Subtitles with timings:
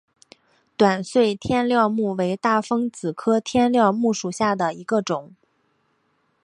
[0.75, 5.35] 短穗天料木为大风子科天料木属下的一个种。